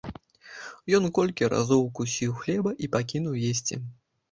[0.99, 3.83] Ён колькі разоў укусіў хлеба і пакінуў есці.